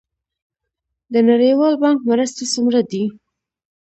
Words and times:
د 1.13 1.15
نړیوال 1.29 1.73
بانک 1.81 1.99
مرستې 2.09 2.43
څومره 2.53 2.81
دي؟ 2.91 3.03